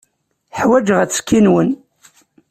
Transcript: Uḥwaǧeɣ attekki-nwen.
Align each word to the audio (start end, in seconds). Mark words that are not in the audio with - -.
Uḥwaǧeɣ 0.57 0.99
attekki-nwen. 1.01 1.69